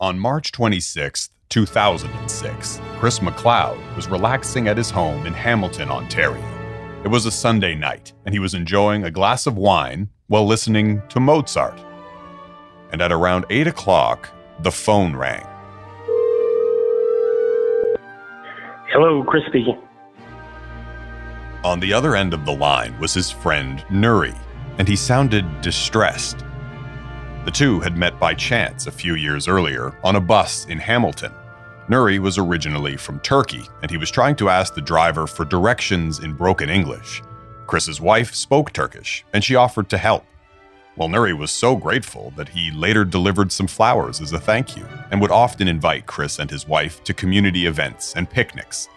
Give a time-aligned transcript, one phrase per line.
[0.00, 6.44] On March 26, 2006, Chris McLeod was relaxing at his home in Hamilton, Ontario.
[7.04, 11.02] It was a Sunday night, and he was enjoying a glass of wine while listening
[11.08, 11.80] to Mozart.
[12.92, 14.28] And at around 8 o'clock,
[14.60, 15.44] the phone rang.
[18.92, 19.82] Hello, Chris speaking.
[21.64, 24.38] On the other end of the line was his friend Nuri,
[24.78, 26.44] and he sounded distressed.
[27.48, 31.32] The two had met by chance a few years earlier on a bus in Hamilton.
[31.88, 36.18] Nuri was originally from Turkey, and he was trying to ask the driver for directions
[36.18, 37.22] in broken English.
[37.66, 40.26] Chris's wife spoke Turkish, and she offered to help.
[40.94, 44.86] Well, Nuri was so grateful that he later delivered some flowers as a thank you
[45.10, 48.90] and would often invite Chris and his wife to community events and picnics.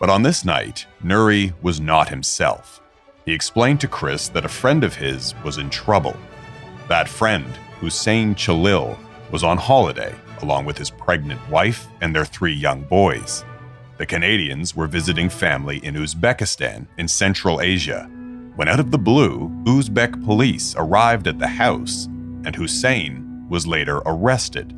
[0.00, 2.80] But on this night, Nuri was not himself.
[3.24, 6.16] He explained to Chris that a friend of his was in trouble.
[6.88, 7.46] That friend,
[7.80, 8.98] Hussein Celil,
[9.30, 13.44] was on holiday along with his pregnant wife and their three young boys.
[13.98, 18.08] The Canadians were visiting family in Uzbekistan in Central Asia
[18.56, 22.06] when, out of the blue, Uzbek police arrived at the house
[22.44, 24.74] and Hussein was later arrested.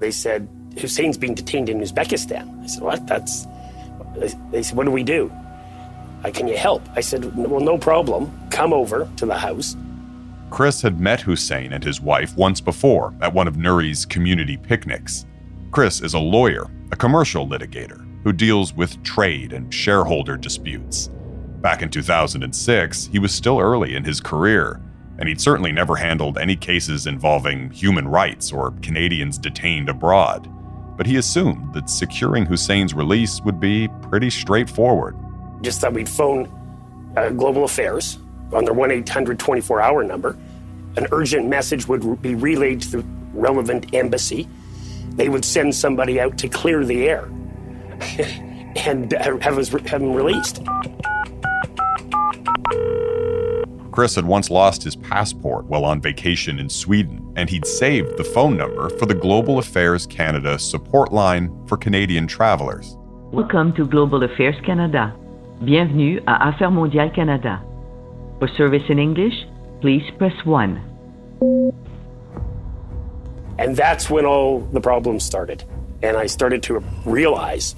[0.00, 2.62] They said, Hussein's being detained in Uzbekistan.
[2.62, 3.06] I said, What?
[3.06, 3.46] That's.
[4.50, 5.32] They said, What do we do?
[6.24, 6.82] I, Can you help?
[6.96, 8.32] I said, Well, no problem.
[8.50, 9.76] Come over to the house.
[10.54, 15.26] Chris had met Hussein and his wife once before at one of Nuri's community picnics.
[15.72, 21.10] Chris is a lawyer, a commercial litigator, who deals with trade and shareholder disputes.
[21.60, 24.80] Back in 2006, he was still early in his career,
[25.18, 30.48] and he'd certainly never handled any cases involving human rights or Canadians detained abroad.
[30.96, 35.16] But he assumed that securing Hussein's release would be pretty straightforward.
[35.62, 36.46] Just that we'd phone
[37.16, 38.18] uh, Global Affairs
[38.54, 40.36] on their 1 800 24 hour number.
[40.96, 44.48] An urgent message would be relayed to the relevant embassy.
[45.16, 47.24] They would send somebody out to clear the air
[48.76, 50.62] and uh, have, us, have him released.
[53.94, 58.24] Chris had once lost his passport while on vacation in Sweden, and he'd saved the
[58.24, 62.96] phone number for the Global Affairs Canada support line for Canadian travelers.
[63.30, 65.14] Welcome to Global Affairs Canada.
[65.64, 67.62] Bienvenue à Affaires Mondiales Canada.
[68.38, 69.46] For service in English,
[69.80, 70.90] please press 1.
[73.58, 75.64] And that's when all the problems started.
[76.02, 77.76] And I started to realize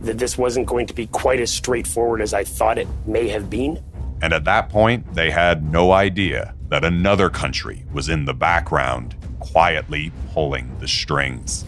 [0.00, 3.48] that this wasn't going to be quite as straightforward as I thought it may have
[3.48, 3.82] been.
[4.20, 9.14] And at that point, they had no idea that another country was in the background,
[9.38, 11.64] quietly pulling the strings.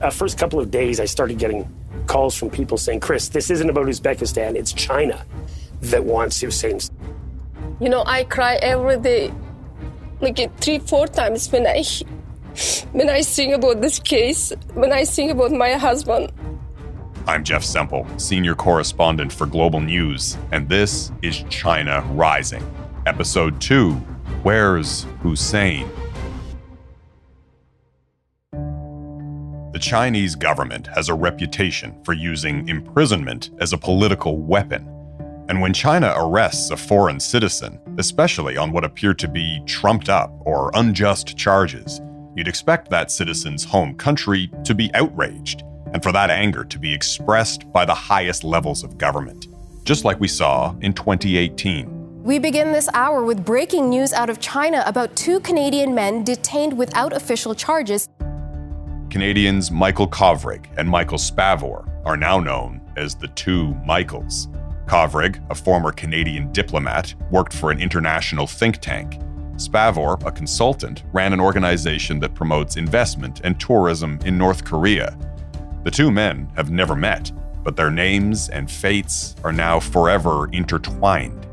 [0.00, 1.72] Uh, first couple of days, I started getting
[2.06, 5.24] calls from people saying, Chris, this isn't about Uzbekistan, it's China
[5.80, 6.90] that wants Hussein's.
[7.82, 9.34] You know, I cry every day,
[10.20, 11.82] like three, four times when I
[12.92, 16.30] when I sing about this case, when I sing about my husband.
[17.26, 22.62] I'm Jeff Semple, senior correspondent for Global News, and this is China Rising,
[23.06, 23.94] episode 2
[24.44, 25.90] Where's Hussein?
[28.52, 35.01] The Chinese government has a reputation for using imprisonment as a political weapon.
[35.48, 40.32] And when China arrests a foreign citizen, especially on what appear to be trumped up
[40.40, 42.00] or unjust charges,
[42.34, 46.92] you'd expect that citizen's home country to be outraged and for that anger to be
[46.92, 49.48] expressed by the highest levels of government,
[49.84, 52.22] just like we saw in 2018.
[52.22, 56.72] We begin this hour with breaking news out of China about two Canadian men detained
[56.78, 58.08] without official charges.
[59.10, 64.48] Canadians Michael Kovrig and Michael Spavor are now known as the two Michaels.
[64.86, 69.18] Kovrig, a former Canadian diplomat, worked for an international think tank.
[69.56, 75.16] Spavor, a consultant, ran an organization that promotes investment and tourism in North Korea
[75.84, 77.32] the two men have never met,
[77.64, 81.46] but their names and fates are now forever intertwined.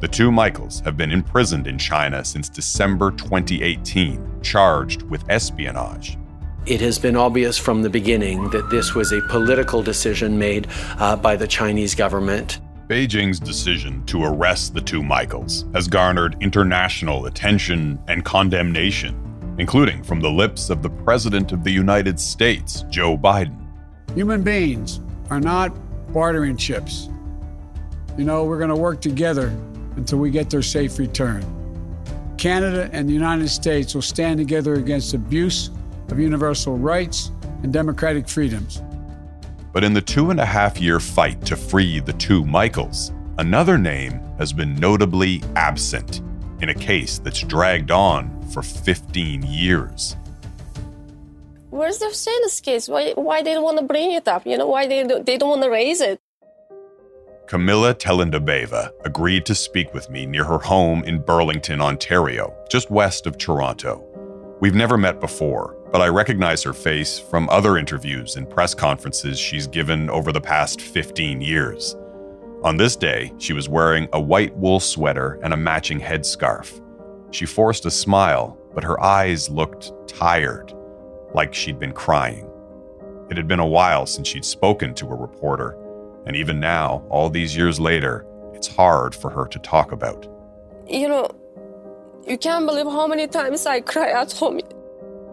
[0.00, 6.18] The two Michaels have been imprisoned in China since December 2018, charged with espionage.
[6.66, 10.66] It has been obvious from the beginning that this was a political decision made
[10.98, 12.58] uh, by the Chinese government.
[12.90, 20.18] Beijing's decision to arrest the two Michaels has garnered international attention and condemnation, including from
[20.18, 23.64] the lips of the President of the United States, Joe Biden.
[24.16, 24.98] Human beings
[25.30, 25.68] are not
[26.12, 27.08] bartering chips.
[28.18, 29.56] You know, we're going to work together
[29.94, 31.44] until we get their safe return.
[32.38, 35.70] Canada and the United States will stand together against abuse
[36.08, 37.30] of universal rights
[37.62, 38.82] and democratic freedoms.
[39.72, 43.78] But in the two and a half year fight to free the two Michaels, another
[43.78, 46.22] name has been notably absent
[46.60, 50.16] in a case that's dragged on for 15 years.
[51.70, 52.88] where's the Husseina's case?
[52.88, 54.44] Why, why they don't want to bring it up?
[54.44, 56.20] You know, why they, they don't want to raise it?
[57.46, 63.26] Camilla Telendabeva agreed to speak with me near her home in Burlington, Ontario, just west
[63.26, 64.04] of Toronto.
[64.60, 69.38] We've never met before, but I recognize her face from other interviews and press conferences
[69.38, 71.96] she's given over the past 15 years.
[72.62, 76.80] On this day, she was wearing a white wool sweater and a matching headscarf.
[77.32, 80.72] She forced a smile, but her eyes looked tired,
[81.34, 82.48] like she'd been crying.
[83.30, 85.76] It had been a while since she'd spoken to a reporter,
[86.26, 90.28] and even now, all these years later, it's hard for her to talk about.
[90.86, 91.28] You know,
[92.26, 94.60] you can't believe how many times I cry at home.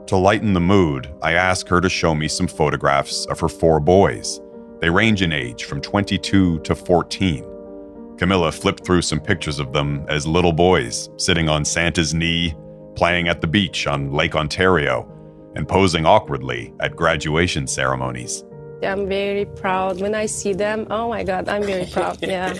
[0.08, 3.82] To lighten the mood, I ask her to show me some photographs of her four
[3.82, 4.40] boys.
[4.80, 8.16] They range in age from 22 to 14.
[8.18, 12.56] Camilla flipped through some pictures of them as little boys, sitting on Santa's knee,
[12.96, 15.12] playing at the beach on Lake Ontario,
[15.58, 18.46] and posing awkwardly at graduation ceremonies.
[18.84, 20.88] I'm very proud when I see them.
[20.90, 22.20] Oh my God, I'm very proud.
[22.22, 22.58] Yeah.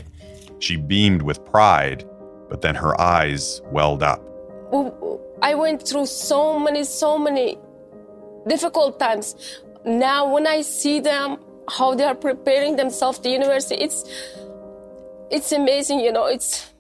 [0.60, 2.04] She beamed with pride,
[2.50, 4.22] but then her eyes welled up.
[5.42, 7.58] I went through so many, so many
[8.48, 9.36] difficult times.
[9.86, 11.38] Now, when I see them,
[11.70, 14.04] how they are preparing themselves to university, it's
[15.30, 16.00] it's amazing.
[16.00, 16.74] You know, it's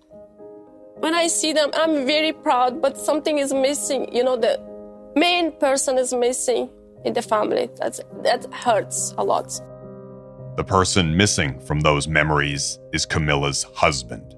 [1.00, 2.82] when I see them, I'm very proud.
[2.82, 4.14] But something is missing.
[4.14, 4.60] You know, the
[5.16, 6.70] main person is missing
[7.06, 7.70] in the family.
[7.76, 9.50] That's that hurts a lot.
[10.56, 14.34] The person missing from those memories is Camilla's husband.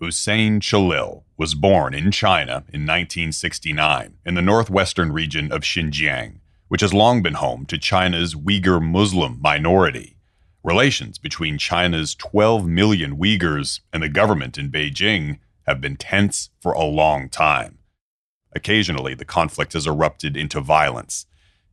[0.00, 6.80] Hussein Celil was born in China in 1969 in the northwestern region of Xinjiang, which
[6.80, 10.16] has long been home to China's Uyghur Muslim minority.
[10.64, 16.72] Relations between China's 12 million Uyghurs and the government in Beijing have been tense for
[16.72, 17.78] a long time.
[18.56, 21.26] Occasionally, the conflict has erupted into violence.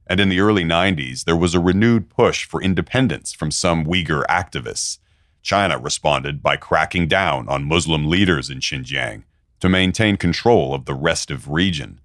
[0.06, 4.24] And in the early 90s, there was a renewed push for independence from some Uyghur
[4.28, 5.00] activists.
[5.42, 9.24] China responded by cracking down on Muslim leaders in Xinjiang
[9.66, 12.00] to maintain control of the restive region.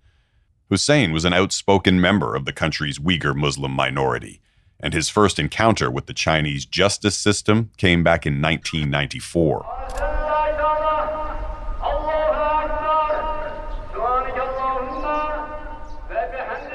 [0.70, 4.40] Hussein was an outspoken member of the country's Uyghur Muslim minority,
[4.80, 9.66] and his first encounter with the Chinese justice system came back in 1994.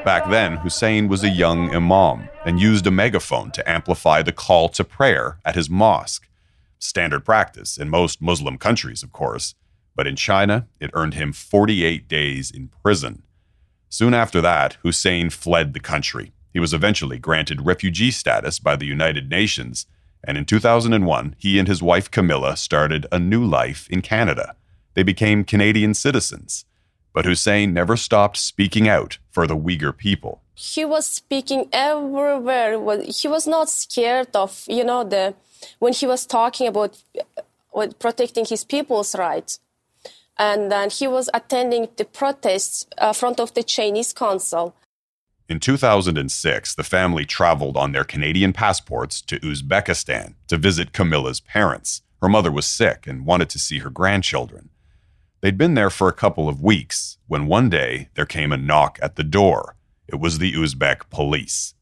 [0.05, 4.69] Back then, Hussein was a young imam and used a megaphone to amplify the call
[4.69, 6.27] to prayer at his mosque
[6.77, 9.55] standard practice in most Muslim countries, of course,
[9.95, 13.23] but in China, it earned him 48 days in prison.
[13.89, 16.33] Soon after that, Hussein fled the country.
[16.51, 19.85] He was eventually granted refugee status by the United Nations,
[20.23, 24.55] and in 2001, he and his wife Camilla started a new life in Canada.
[24.95, 26.65] They became Canadian citizens.
[27.13, 30.41] But Hussein never stopped speaking out for the Uyghur people.
[30.55, 32.79] He was speaking everywhere.
[33.03, 35.35] He was not scared of, you know, the
[35.79, 37.01] when he was talking about
[37.73, 39.59] uh, protecting his people's rights.
[40.37, 44.75] And then he was attending the protests uh, front of the Chinese consul.
[45.47, 52.01] In 2006, the family traveled on their Canadian passports to Uzbekistan to visit Camilla's parents.
[52.21, 54.69] Her mother was sick and wanted to see her grandchildren.
[55.41, 58.97] They'd been there for a couple of weeks when one day there came a knock
[59.01, 59.75] at the door.
[60.07, 61.75] It was the Uzbek police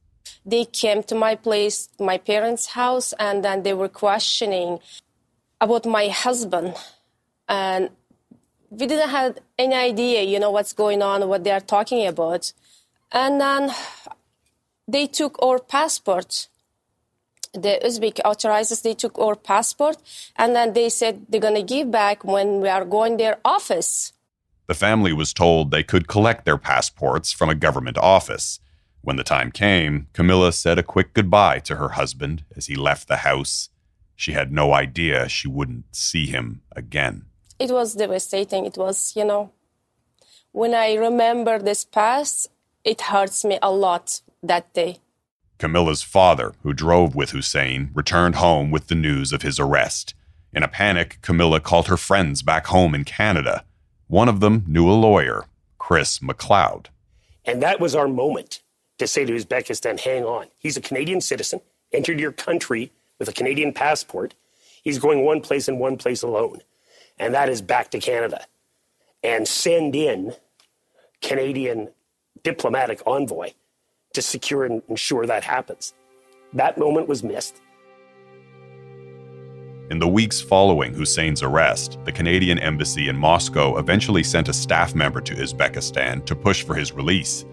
[0.46, 4.80] they came to my place, my parents' house, and then they were questioning
[5.62, 6.76] about my husband.
[7.48, 7.90] And
[8.80, 12.52] we didn't have any idea, you know, what's going on, what they are talking about.
[13.12, 13.72] And then
[14.88, 16.48] they took our passport.
[17.54, 19.98] The Uzbek authorities, they took our passport,
[20.36, 24.12] and then they said they're going to give back when we are going their office.
[24.66, 28.60] The family was told they could collect their passports from a government office.
[29.02, 33.08] When the time came, Camilla said a quick goodbye to her husband as he left
[33.08, 33.70] the house.
[34.16, 37.26] She had no idea she wouldn't see him again.
[37.64, 38.66] It was devastating.
[38.66, 39.54] It was, you know,
[40.52, 42.48] when I remember this past,
[42.84, 44.98] it hurts me a lot that day.
[45.60, 50.14] Camilla's father, who drove with Hussein, returned home with the news of his arrest.
[50.52, 53.64] In a panic, Camilla called her friends back home in Canada.
[54.08, 55.46] One of them knew a lawyer,
[55.78, 56.88] Chris McLeod.
[57.46, 58.62] And that was our moment
[58.98, 60.48] to say to Uzbekistan, hang on.
[60.58, 61.62] He's a Canadian citizen,
[61.94, 64.36] entered your country with a Canadian passport.
[64.84, 66.60] He's going one place and one place alone,
[67.20, 68.46] and that is back to Canada.
[69.24, 70.36] And send in
[71.22, 71.90] Canadian
[72.44, 73.52] diplomatic envoy
[74.14, 75.94] to secure and ensure that happens.
[76.54, 77.62] That moment was missed.
[79.90, 84.96] In the weeks following Hussein's arrest, the Canadian embassy in Moscow eventually sent a staff
[84.96, 87.46] member to Uzbekistan to push for his release.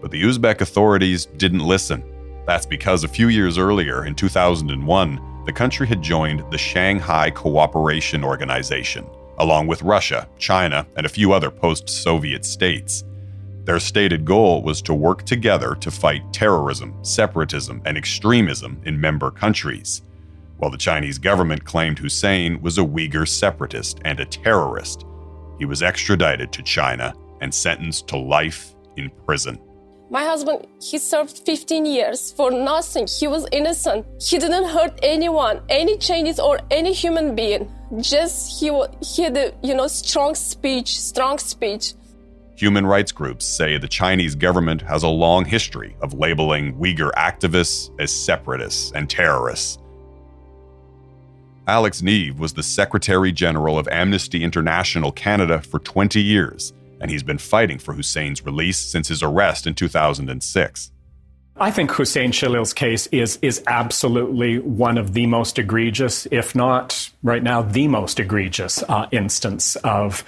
[0.00, 2.04] But the Uzbek authorities didn't listen.
[2.46, 8.24] That's because a few years earlier, in 2001, the country had joined the Shanghai Cooperation
[8.24, 9.06] Organization,
[9.38, 13.04] along with Russia, China, and a few other post Soviet states.
[13.64, 19.30] Their stated goal was to work together to fight terrorism, separatism, and extremism in member
[19.30, 20.02] countries
[20.62, 25.04] while the Chinese government claimed Hussein was a Uyghur separatist and a terrorist.
[25.58, 29.58] He was extradited to China and sentenced to life in prison.
[30.12, 33.06] My husband, he served 15 years for nothing.
[33.06, 34.04] He was innocent.
[34.20, 37.72] He didn't hurt anyone, any Chinese or any human being.
[37.98, 41.94] Just he, he had a, you know, strong speech, strong speech.
[42.56, 47.88] Human rights groups say the Chinese government has a long history of labeling Uyghur activists
[47.98, 49.78] as separatists and terrorists.
[51.66, 57.22] Alex Neve was the Secretary General of Amnesty International Canada for 20 years, and he's
[57.22, 60.92] been fighting for Hussein's release since his arrest in 2006.
[61.56, 67.10] I think Hussein Khalil's case is is absolutely one of the most egregious, if not
[67.22, 70.24] right now the most egregious uh, instance of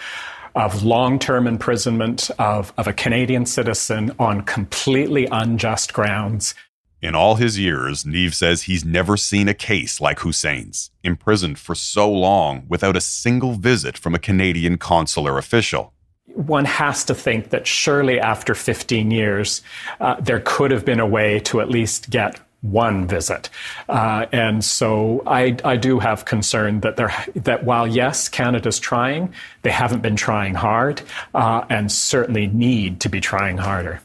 [0.55, 6.55] of long term imprisonment of, of a Canadian citizen on completely unjust grounds.
[7.01, 11.75] In all his years, Neve says he's never seen a case like Hussein's, imprisoned for
[11.75, 15.94] so long without a single visit from a Canadian consular official.
[16.35, 19.63] One has to think that surely after 15 years,
[20.01, 23.51] uh, there could have been a way to at least get one visit.
[23.89, 29.35] Uh, and so I, I do have concern that there, that while yes, Canada's trying,
[29.63, 31.03] they haven't been trying hard,
[31.35, 34.01] uh, and certainly need to be trying harder.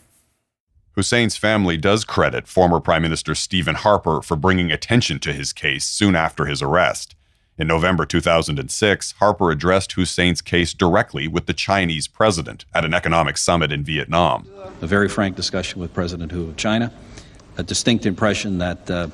[0.95, 5.85] Hussein's family does credit former Prime Minister Stephen Harper for bringing attention to his case
[5.85, 7.15] soon after his arrest.
[7.59, 13.37] In November 2006, Harper addressed Hussein's case directly with the Chinese president at an economic
[13.37, 14.47] summit in Vietnam.
[14.81, 16.89] A very frank discussion with President Hu of China.
[17.57, 19.09] A distinct impression that, uh,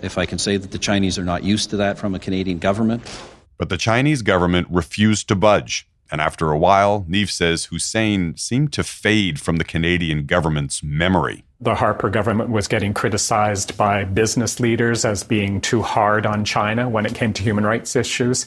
[0.00, 2.60] if I can say that the Chinese are not used to that from a Canadian
[2.60, 3.02] government.
[3.58, 8.72] But the Chinese government refused to budge and after a while, Neve says Hussein seemed
[8.72, 11.44] to fade from the Canadian government's memory.
[11.62, 16.88] The Harper government was getting criticized by business leaders as being too hard on China
[16.88, 18.46] when it came to human rights issues.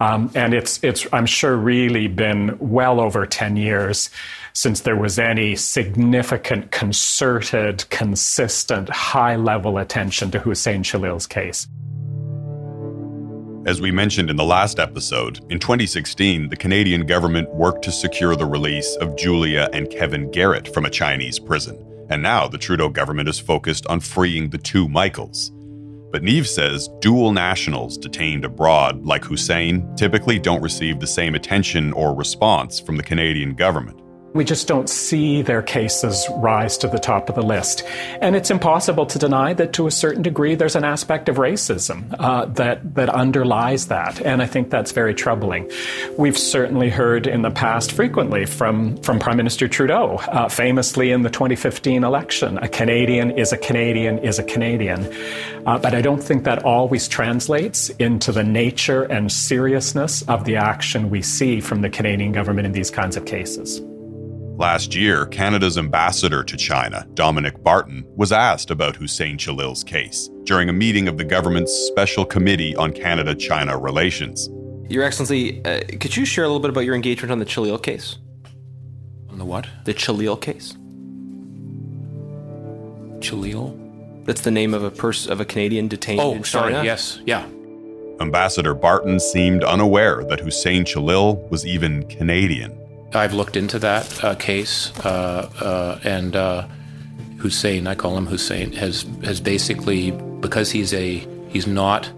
[0.00, 4.10] Um, and it's, it's, I'm sure, really been well over 10 years
[4.54, 11.68] since there was any significant, concerted, consistent, high level attention to Hussein Khalil's case.
[13.68, 18.34] As we mentioned in the last episode, in 2016, the Canadian government worked to secure
[18.34, 21.76] the release of Julia and Kevin Garrett from a Chinese prison.
[22.08, 25.52] And now the Trudeau government is focused on freeing the two Michaels.
[26.10, 31.92] But Neve says dual nationals detained abroad, like Hussein, typically don't receive the same attention
[31.92, 34.00] or response from the Canadian government.
[34.34, 37.82] We just don't see their cases rise to the top of the list.
[38.20, 42.14] And it's impossible to deny that to a certain degree there's an aspect of racism
[42.18, 44.20] uh, that, that underlies that.
[44.20, 45.70] And I think that's very troubling.
[46.18, 51.22] We've certainly heard in the past frequently from, from Prime Minister Trudeau, uh, famously in
[51.22, 55.10] the 2015 election, a Canadian is a Canadian is a Canadian.
[55.66, 60.56] Uh, but I don't think that always translates into the nature and seriousness of the
[60.56, 63.80] action we see from the Canadian government in these kinds of cases.
[64.58, 70.68] Last year, Canada's ambassador to China, Dominic Barton, was asked about Hussein Khalil's case during
[70.68, 74.50] a meeting of the government's Special Committee on Canada China Relations.
[74.88, 77.78] Your Excellency, uh, could you share a little bit about your engagement on the Khalil
[77.78, 78.18] case?
[79.30, 79.68] On the what?
[79.84, 80.72] The Khalil case.
[83.20, 83.78] Khalil?
[84.24, 86.72] That's the name of a person of a Canadian detained oh, in sorry.
[86.72, 86.84] China.
[86.84, 87.20] Yes.
[87.24, 87.46] Yeah.
[88.20, 92.76] Ambassador Barton seemed unaware that Hussein Khalil was even Canadian.
[93.14, 96.66] I've looked into that uh, case, uh, uh, and uh,
[97.38, 102.10] Hussein, I call him Hussein, has has basically because he's a he's not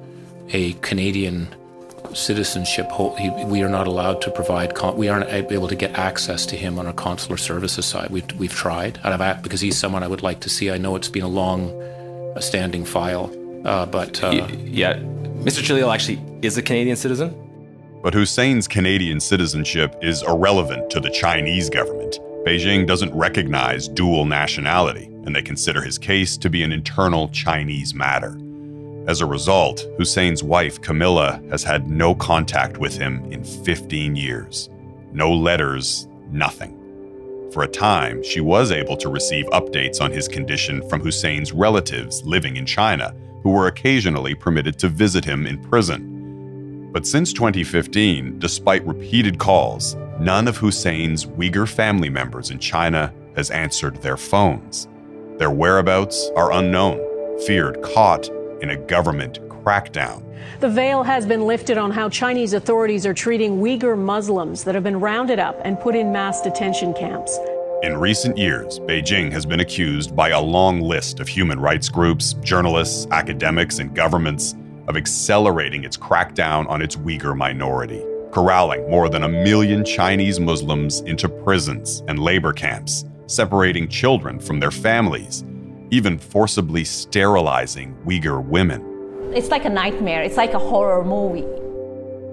[0.49, 1.49] a Canadian
[2.12, 2.90] citizenship.
[3.18, 4.76] He, we are not allowed to provide.
[4.97, 8.11] we aren't able to get access to him on our consular services side.
[8.11, 10.70] We've we've tried, and I've because he's someone I would like to see.
[10.73, 11.70] I know it's been a long,
[12.40, 13.30] standing file,
[13.64, 14.94] uh, but uh, yeah,
[15.44, 15.64] Mr.
[15.64, 17.50] Khalil actually is a Canadian citizen.
[18.02, 22.19] But Hussein's Canadian citizenship is irrelevant to the Chinese government.
[22.47, 27.95] Beijing doesn't recognize dual nationality, and they consider his case to be an internal Chinese
[27.95, 28.38] matter.
[29.07, 34.71] As a result, Hussein's wife, Camilla, has had no contact with him in 15 years.
[35.12, 36.78] No letters, nothing.
[37.52, 42.23] For a time, she was able to receive updates on his condition from Hussein's relatives
[42.25, 46.20] living in China, who were occasionally permitted to visit him in prison
[46.92, 53.50] But since 2015, despite repeated calls, none of Hussein's Uyghur family members in China has
[53.50, 54.88] answered their phones.
[55.38, 56.99] Their whereabouts are unknown,
[57.47, 58.28] feared caught
[58.61, 60.25] in a government crackdown.
[60.59, 64.85] The veil has been lifted on how Chinese authorities are treating Uyghur Muslims that have
[64.85, 67.38] been rounded up and put in mass detention camps.
[67.82, 72.35] In recent years, Beijing has been accused by a long list of human rights groups,
[72.42, 74.54] journalists, academics, and governments
[74.90, 81.00] of accelerating its crackdown on its Uyghur minority, corralling more than a million Chinese Muslims
[81.00, 85.42] into prisons and labor camps, separating children from their families,
[85.90, 88.85] even forcibly sterilizing Uyghur women.
[89.35, 91.47] It's like a nightmare, it's like a horror movie.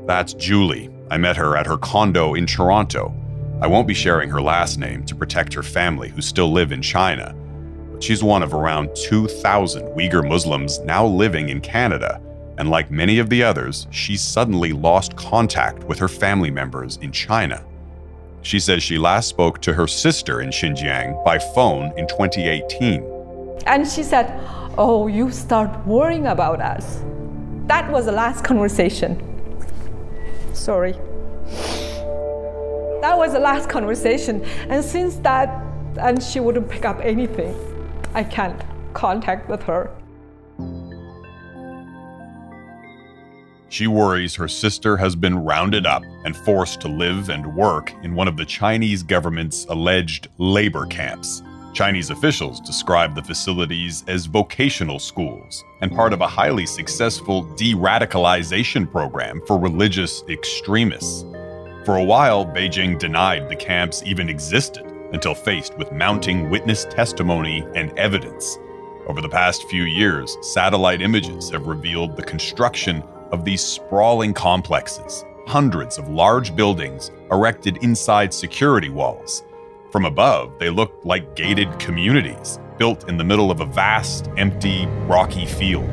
[0.05, 0.89] That's Julie.
[1.09, 3.13] I met her at her condo in Toronto
[3.59, 6.79] I won't be sharing her last name to protect her family who still live in
[6.79, 7.33] China,
[7.91, 12.21] but she's one of around 2,000 Uyghur Muslims now living in Canada.
[12.57, 17.11] And like many of the others, she's suddenly lost contact with her family members in
[17.11, 17.63] China.
[18.41, 23.03] She says she last spoke to her sister in Xinjiang by phone in 2018.
[23.65, 24.39] And she said,
[24.77, 27.03] Oh, you start worrying about us.
[27.65, 29.19] That was the last conversation.
[30.53, 30.93] Sorry.
[33.01, 34.43] That was the last conversation.
[34.69, 35.49] And since that,
[35.99, 37.55] and she wouldn't pick up anything.
[38.13, 38.61] I can't
[38.93, 39.91] contact with her.
[43.69, 48.15] She worries her sister has been rounded up and forced to live and work in
[48.15, 51.43] one of the Chinese government's alleged labor camps.
[51.74, 57.74] Chinese officials describe the facilities as vocational schools and part of a highly successful de
[57.74, 61.24] radicalization program for religious extremists.
[61.86, 67.65] For a while, Beijing denied the camps even existed until faced with mounting witness testimony
[67.75, 68.57] and evidence.
[69.07, 75.25] Over the past few years, satellite images have revealed the construction of these sprawling complexes,
[75.48, 79.43] hundreds of large buildings erected inside security walls.
[79.91, 84.86] From above, they look like gated communities built in the middle of a vast, empty,
[85.08, 85.89] rocky field.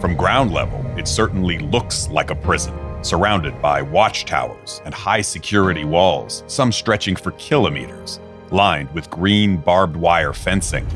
[0.00, 5.84] From ground level, it certainly looks like a prison, surrounded by watchtowers and high security
[5.84, 10.86] walls, some stretching for kilometers, lined with green barbed wire fencing.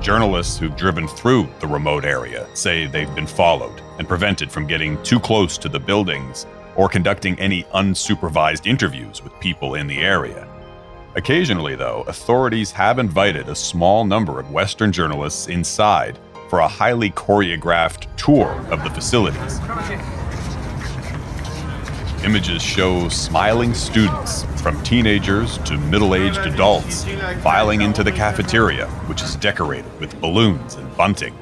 [0.00, 5.02] Journalists who've driven through the remote area say they've been followed and prevented from getting
[5.02, 10.46] too close to the buildings or conducting any unsupervised interviews with people in the area.
[11.16, 16.18] Occasionally, though, authorities have invited a small number of Western journalists inside
[16.50, 19.58] for a highly choreographed tour of the facilities.
[22.26, 27.04] Images show smiling students, from teenagers to middle aged adults,
[27.40, 31.38] filing into the cafeteria, which is decorated with balloons and bunting.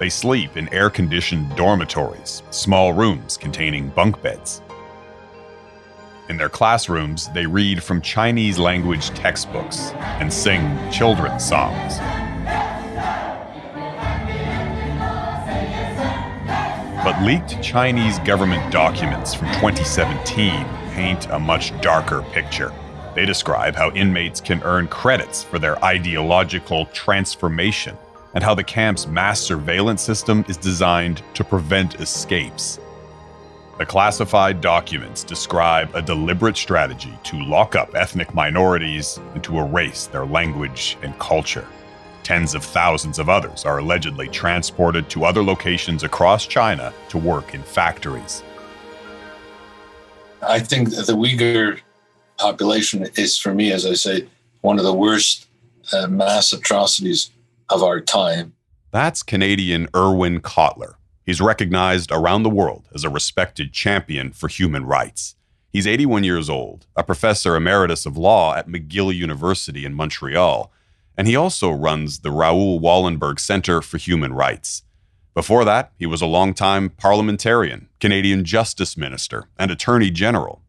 [0.00, 4.60] They sleep in air conditioned dormitories, small rooms containing bunk beds.
[6.28, 12.00] In their classrooms, they read from Chinese language textbooks and sing children's songs.
[17.08, 22.70] But leaked Chinese government documents from 2017 paint a much darker picture.
[23.14, 27.96] They describe how inmates can earn credits for their ideological transformation
[28.34, 32.78] and how the camp's mass surveillance system is designed to prevent escapes.
[33.78, 40.08] The classified documents describe a deliberate strategy to lock up ethnic minorities and to erase
[40.08, 41.66] their language and culture.
[42.22, 47.54] Tens of thousands of others are allegedly transported to other locations across China to work
[47.54, 48.42] in factories.
[50.42, 51.80] I think the Uyghur
[52.38, 54.28] population is, for me, as I say,
[54.60, 55.46] one of the worst
[55.92, 57.30] uh, mass atrocities
[57.68, 58.54] of our time.
[58.90, 60.94] That's Canadian Irwin Cotler.
[61.24, 65.34] He's recognized around the world as a respected champion for human rights.
[65.70, 70.72] He's 81 years old, a professor emeritus of law at McGill University in Montreal,
[71.18, 74.84] and he also runs the Raoul Wallenberg Center for Human Rights.
[75.34, 80.62] Before that, he was a longtime parliamentarian, Canadian Justice Minister, and Attorney General.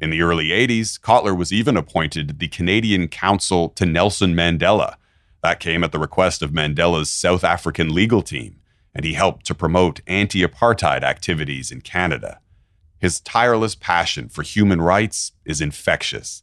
[0.00, 4.96] In the early 80s, Cotler was even appointed the Canadian counsel to Nelson Mandela.
[5.44, 8.60] That came at the request of Mandela's South African legal team,
[8.94, 12.40] and he helped to promote anti apartheid activities in Canada.
[12.98, 16.42] His tireless passion for human rights is infectious.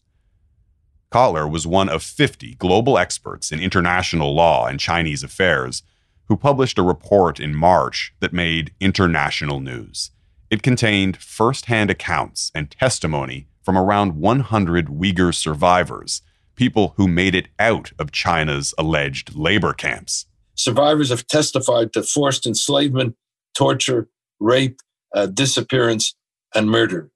[1.11, 5.83] Cotler was one of 50 global experts in international law and Chinese affairs
[6.29, 10.11] who published a report in March that made international news.
[10.49, 16.21] It contained firsthand accounts and testimony from around 100 Uyghur survivors,
[16.55, 20.27] people who made it out of China's alleged labor camps.
[20.55, 23.15] survivors have testified to forced enslavement,
[23.53, 24.07] torture,
[24.39, 24.79] rape,
[25.13, 26.15] uh, disappearance,
[26.55, 27.11] and murder.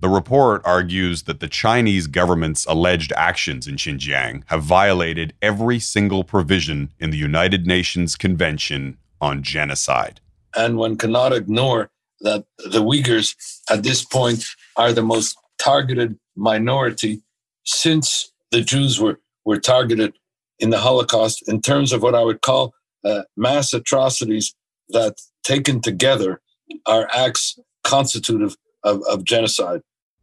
[0.00, 6.22] The report argues that the Chinese government's alleged actions in Xinjiang have violated every single
[6.22, 10.20] provision in the United Nations Convention on Genocide.
[10.54, 13.34] And one cannot ignore that the Uyghurs
[13.70, 14.44] at this point
[14.76, 17.22] are the most targeted minority
[17.64, 20.14] since the Jews were, were targeted
[20.60, 22.72] in the Holocaust in terms of what I would call
[23.04, 24.54] uh, mass atrocities
[24.90, 26.40] that taken together
[26.86, 29.82] are acts constitutive of, of genocide.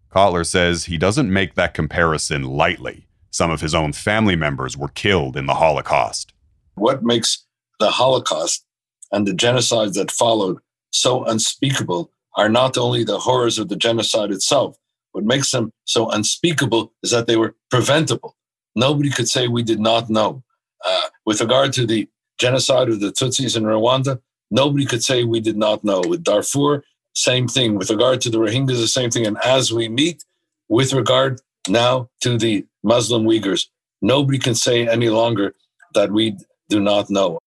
[0.09, 3.07] Cotler says he doesn't make that comparison lightly.
[3.31, 6.33] Some of his own family members were killed in the Holocaust.
[6.75, 7.45] What makes
[7.79, 8.65] the Holocaust
[9.11, 10.59] and the genocides that followed
[10.91, 14.77] so unspeakable are not only the horrors of the genocide itself,
[15.11, 18.35] what makes them so unspeakable is that they were preventable.
[18.75, 20.43] Nobody could say we did not know.
[20.85, 24.19] Uh, with regard to the genocide of the Tutsis in Rwanda,
[24.51, 26.01] nobody could say we did not know.
[26.05, 26.83] With Darfur,
[27.15, 27.75] same thing.
[27.75, 29.25] With regard to the Rohingyas, the same thing.
[29.25, 30.23] And as we meet,
[30.69, 33.67] with regard now to the Muslim Uyghurs,
[34.01, 35.55] nobody can say any longer
[35.93, 36.37] that we
[36.69, 37.39] do not know.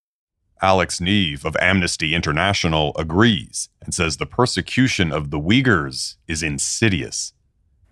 [0.61, 7.33] Alex Neve of Amnesty International agrees and says the persecution of the Uyghurs is insidious.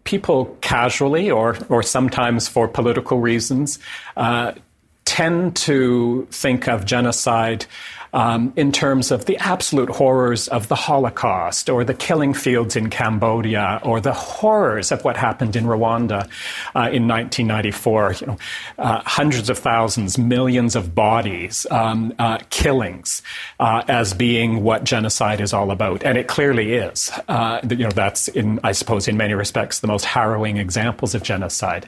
[0.02, 3.78] People casually, or, or sometimes for political reasons,
[4.16, 4.52] uh,
[5.04, 7.66] tend to think of genocide
[8.16, 12.88] um, in terms of the absolute horrors of the Holocaust or the killing fields in
[12.88, 16.22] Cambodia or the horrors of what happened in Rwanda
[16.74, 18.16] uh, in 1994.
[18.20, 18.38] You know,
[18.78, 23.20] uh, hundreds of thousands, millions of bodies, um, uh, killings,
[23.60, 27.10] uh, as being what genocide is all about, and it clearly is.
[27.28, 31.22] Uh, you know, that's in, I suppose, in many respects, the most harrowing examples of
[31.22, 31.86] genocide.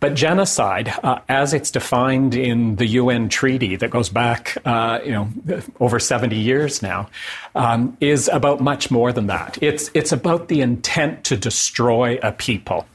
[0.00, 5.28] But genocide, uh, as it's defined in the UN treaty that goes back, you know
[5.79, 7.09] over 70 years now,
[7.55, 9.57] um, is about much more than that.
[9.61, 12.85] It's, it's about the intent to destroy a people.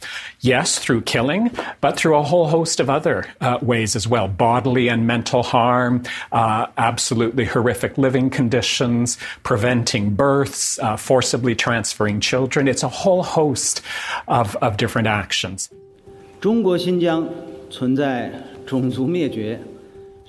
[0.40, 4.88] Yes, through killing, but through a whole host of other uh, ways as well bodily
[4.88, 12.68] and mental harm, uh, absolutely horrific living conditions, preventing births, uh, forcibly transferring children.
[12.68, 13.82] It's a whole host
[14.28, 15.70] of, of different actions.
[16.40, 17.28] 中国新疆
[17.68, 18.32] 存在
[18.64, 19.60] 种族灭绝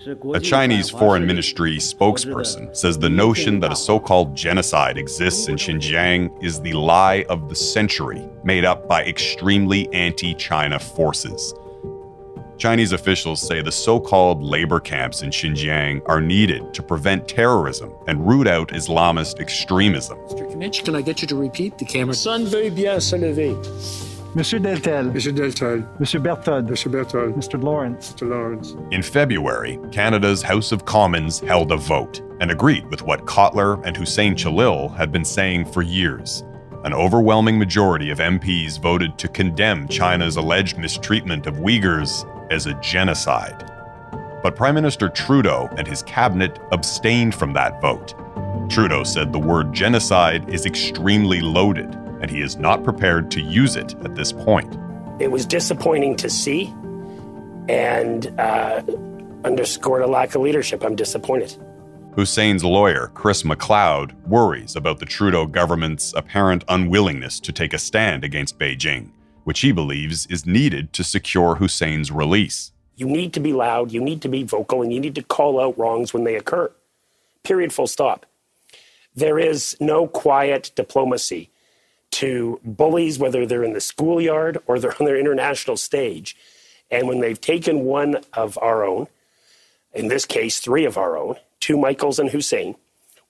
[0.07, 5.57] A Chinese foreign ministry spokesperson says the notion that a so called genocide exists in
[5.57, 11.55] Xinjiang is the lie of the century, made up by extremely anti China forces.
[12.57, 17.93] Chinese officials say the so called labor camps in Xinjiang are needed to prevent terrorism
[18.07, 20.19] and root out Islamist extremism.
[20.19, 20.51] Mr.
[20.53, 22.15] Kinich, can I get you to repeat the camera?
[22.15, 24.16] Sun veut bien se lever.
[24.37, 25.15] Monsieur Deltell.
[25.15, 25.99] Monsieur Deltell.
[25.99, 26.69] Monsieur Berthold.
[26.69, 27.35] Monsieur Berthold.
[27.37, 27.59] Mr.
[27.63, 28.13] Lawrence.
[28.13, 28.29] Mr.
[28.29, 28.77] Lawrence.
[28.91, 33.97] In February, Canada's House of Commons held a vote and agreed with what Cotler and
[33.97, 36.45] Hussein Celil had been saying for years.
[36.85, 42.75] An overwhelming majority of MPs voted to condemn China's alleged mistreatment of Uyghurs as a
[42.83, 43.73] genocide.
[44.43, 48.13] But Prime Minister Trudeau and his cabinet abstained from that vote.
[48.69, 53.77] Trudeau said the word genocide is extremely loaded and he is not prepared to use
[53.77, 54.77] it at this point.
[55.21, 56.67] It was disappointing to see
[57.69, 58.83] and uh,
[59.45, 60.85] underscored a lack of leadership.
[60.85, 61.57] I'm disappointed.
[62.17, 68.25] Hussein's lawyer, Chris McLeod, worries about the Trudeau government's apparent unwillingness to take a stand
[68.25, 69.11] against Beijing,
[69.45, 72.73] which he believes is needed to secure Hussein's release.
[72.97, 75.61] You need to be loud, you need to be vocal, and you need to call
[75.61, 76.73] out wrongs when they occur.
[77.43, 78.25] Period, full stop.
[79.15, 81.51] There is no quiet diplomacy
[82.17, 86.35] to bullies, whether they're in the schoolyard or they're on their international stage.
[86.91, 89.09] And when they've taken one of our own,
[89.93, 92.75] in this case, three of our own, two Michaels and Hussein,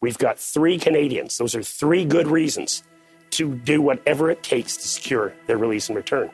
[0.00, 1.36] we've got three Canadians.
[1.36, 2.84] Those are three good reasons
[3.30, 6.30] to do whatever it takes to secure their release and return.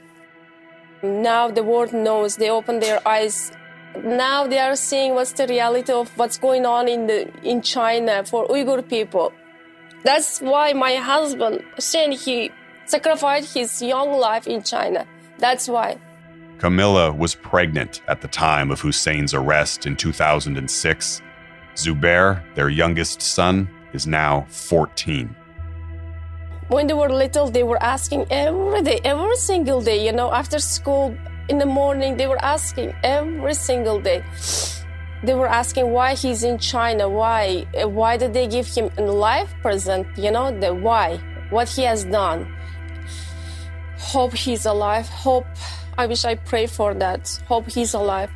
[1.03, 3.51] Now the world knows, they open their eyes.
[4.05, 8.25] Now they are seeing what's the reality of what's going on in, the, in China
[8.25, 9.33] for Uyghur people.
[10.05, 12.51] That's why my husband, Hussein, he
[12.87, 15.07] sacrificed his young life in China.
[15.39, 15.99] That's why.
[16.59, 21.23] Camilla was pregnant at the time of Hussein's arrest in 2006.
[21.75, 25.35] Zubair, their youngest son, is now 14.
[26.69, 30.59] When they were little, they were asking every day, every single day, you know, after
[30.59, 31.17] school,
[31.49, 34.23] in the morning, they were asking every single day
[35.23, 37.09] they were asking why he's in China.
[37.09, 37.67] Why?
[37.85, 40.07] Why did they give him a life present?
[40.17, 41.19] You know, the why,
[41.51, 42.53] what he has done.
[43.99, 45.09] Hope he's alive.
[45.09, 45.47] Hope.
[45.97, 47.41] I wish I pray for that.
[47.47, 48.31] Hope he's alive.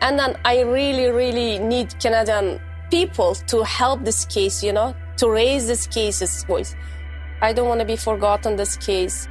[0.00, 5.30] And then I really, really need Canadian people to help this case, you know, to
[5.30, 6.74] raise this case's voice.
[7.42, 9.28] I don't want to be forgotten this case.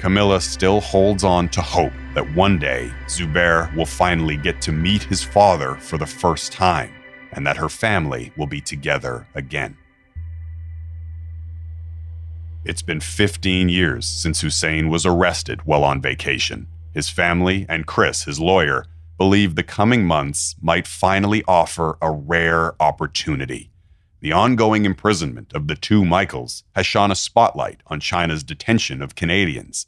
[0.00, 5.02] Camilla still holds on to hope that one day Zubair will finally get to meet
[5.02, 6.90] his father for the first time
[7.32, 9.76] and that her family will be together again.
[12.64, 16.66] It's been 15 years since Hussein was arrested while on vacation.
[16.94, 18.86] His family and Chris, his lawyer,
[19.18, 23.70] believe the coming months might finally offer a rare opportunity.
[24.20, 29.14] The ongoing imprisonment of the two Michaels has shone a spotlight on China's detention of
[29.14, 29.86] Canadians.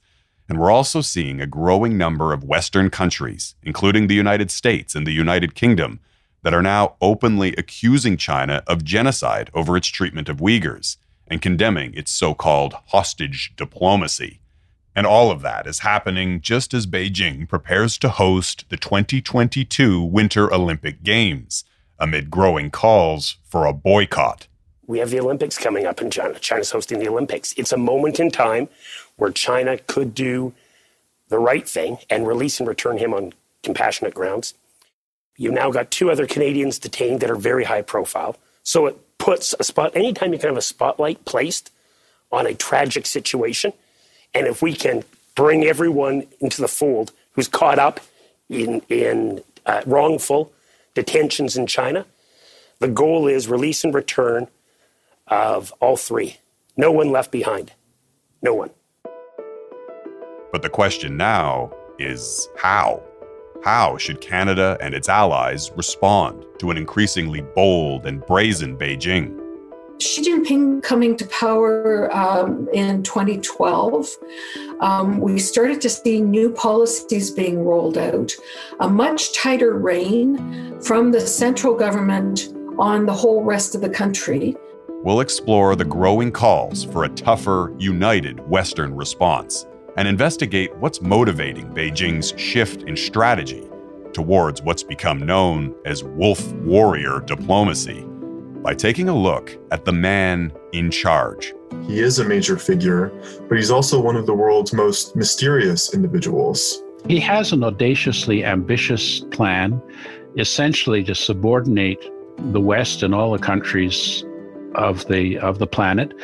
[0.52, 5.06] And we're also seeing a growing number of Western countries, including the United States and
[5.06, 5.98] the United Kingdom,
[6.42, 11.94] that are now openly accusing China of genocide over its treatment of Uyghurs and condemning
[11.94, 14.40] its so called hostage diplomacy.
[14.94, 20.52] And all of that is happening just as Beijing prepares to host the 2022 Winter
[20.52, 21.64] Olympic Games
[21.98, 24.48] amid growing calls for a boycott.
[24.86, 26.38] We have the Olympics coming up in China.
[26.38, 27.54] China's hosting the Olympics.
[27.56, 28.68] It's a moment in time
[29.22, 30.52] where China could do
[31.28, 33.32] the right thing and release and return him on
[33.62, 34.54] compassionate grounds.
[35.36, 38.36] You've now got two other Canadians detained that are very high profile.
[38.64, 41.70] So it puts a spot, anytime you can have a spotlight placed
[42.32, 43.72] on a tragic situation,
[44.34, 45.04] and if we can
[45.36, 48.00] bring everyone into the fold who's caught up
[48.48, 50.52] in, in uh, wrongful
[50.94, 52.06] detentions in China,
[52.80, 54.48] the goal is release and return
[55.28, 56.38] of all three.
[56.76, 57.70] No one left behind.
[58.42, 58.70] No one.
[60.52, 63.02] But the question now is how?
[63.64, 69.38] How should Canada and its allies respond to an increasingly bold and brazen Beijing?
[69.98, 74.08] Xi Jinping coming to power um, in 2012,
[74.80, 78.32] um, we started to see new policies being rolled out,
[78.80, 84.54] a much tighter rein from the central government on the whole rest of the country.
[84.88, 91.66] We'll explore the growing calls for a tougher, united Western response and investigate what's motivating
[91.74, 93.68] Beijing's shift in strategy
[94.12, 98.04] towards what's become known as wolf warrior diplomacy
[98.62, 101.52] by taking a look at the man in charge.
[101.86, 103.08] He is a major figure,
[103.48, 106.82] but he's also one of the world's most mysterious individuals.
[107.08, 109.82] He has an audaciously ambitious plan,
[110.38, 112.08] essentially to subordinate
[112.52, 114.24] the West and all the countries
[114.74, 116.14] of the of the planet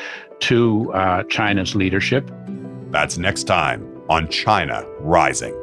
[0.41, 2.31] to uh, China's leadership.
[2.91, 5.55] That's next time on China Rising.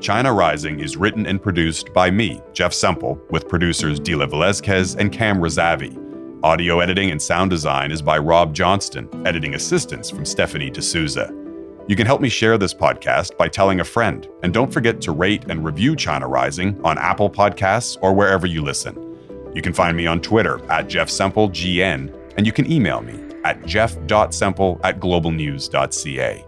[0.00, 5.12] China Rising is written and produced by me, Jeff Semple, with producers Dila Velazquez and
[5.12, 5.96] Cam Razavi.
[6.42, 11.32] Audio editing and sound design is by Rob Johnston, editing assistance from Stephanie D'Souza.
[11.86, 15.12] You can help me share this podcast by telling a friend, and don't forget to
[15.12, 19.16] rate and review China Rising on Apple Podcasts or wherever you listen.
[19.54, 23.27] You can find me on Twitter at Jeff Semple GN, and you can email me
[23.44, 26.44] at jeff.semple at globalnews.ca.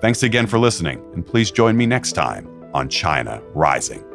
[0.00, 4.09] Thanks again for listening, and please join me next time on China Rising.